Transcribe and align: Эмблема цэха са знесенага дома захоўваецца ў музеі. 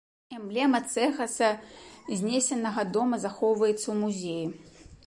Эмблема 0.35 0.79
цэха 0.93 1.27
са 1.35 1.49
знесенага 2.23 2.87
дома 2.97 3.21
захоўваецца 3.27 3.85
ў 3.85 3.95
музеі. 4.03 4.45